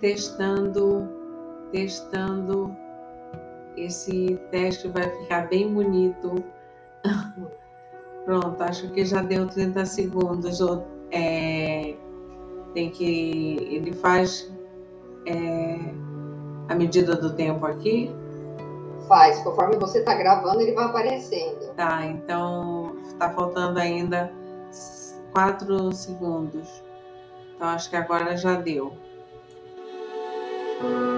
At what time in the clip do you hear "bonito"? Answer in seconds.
5.72-6.42